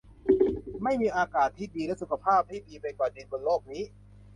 [0.83, 3.83] ไม่มีอากาศที่ดีและสุขภาพที่ดีไปกว่าดินบนโลกนี้